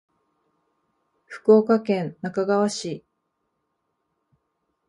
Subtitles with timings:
[1.27, 3.05] 福岡県那珂川市